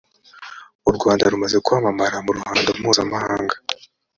[0.89, 3.55] u rwanda rumaze kwa mamara mu ruhando mpuzamahanga